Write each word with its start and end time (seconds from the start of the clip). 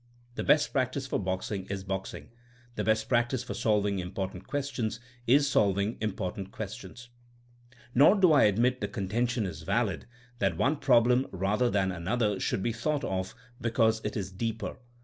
The 0.33 0.43
best 0.43 0.73
practice 0.73 1.05
for 1.05 1.19
boxing 1.19 1.67
is 1.67 1.83
boxing. 1.83 2.31
The 2.73 2.83
best 2.83 3.07
prac 3.07 3.29
tice 3.29 3.43
for 3.43 3.53
solving 3.53 3.99
important 3.99 4.47
questions 4.47 4.99
is 5.27 5.47
solving 5.47 5.99
important 6.01 6.51
questions. 6.51 7.09
Nor 7.93 8.15
do 8.15 8.31
I 8.31 8.45
admit 8.45 8.81
the 8.81 8.87
contention 8.87 9.45
is 9.45 9.61
valid 9.61 10.07
that 10.39 10.57
one 10.57 10.77
problem 10.77 11.27
rather 11.31 11.69
than 11.69 11.91
another 11.91 12.39
should 12.39 12.63
be 12.63 12.73
thought 12.73 13.03
of 13.03 13.35
because 13.61 14.01
it 14.03 14.17
is 14.17 14.31
*' 14.31 14.31
deeper. 14.45 14.77